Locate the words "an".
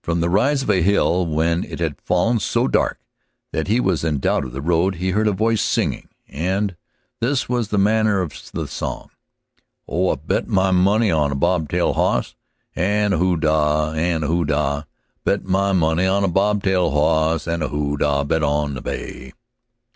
12.76-13.12, 13.90-14.22, 17.48-17.60